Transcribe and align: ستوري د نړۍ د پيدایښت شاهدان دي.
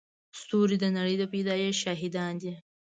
ستوري 0.39 0.77
د 0.81 0.85
نړۍ 0.97 1.15
د 1.19 1.23
پيدایښت 1.33 1.81
شاهدان 1.83 2.33
دي. 2.41 2.53